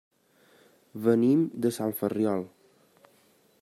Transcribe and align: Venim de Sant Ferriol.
Venim 1.09 1.45
de 1.67 1.73
Sant 1.79 1.95
Ferriol. 2.01 2.47